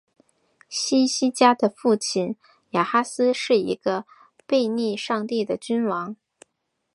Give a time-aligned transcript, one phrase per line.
[0.67, 2.35] 希西家的父亲
[2.71, 4.05] 亚哈斯是一个
[4.47, 6.15] 背逆上帝的君王。